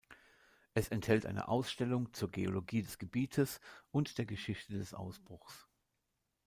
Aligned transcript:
Es 0.73 0.87
enthält 0.87 1.27
eine 1.27 1.47
Ausstellung 1.47 2.11
zur 2.11 2.31
Geologie 2.31 2.81
des 2.81 2.97
Gebietes 2.97 3.61
und 3.91 4.17
der 4.17 4.25
Geschichte 4.25 4.73
des 4.73 4.95
Ausbruchs. 4.95 5.67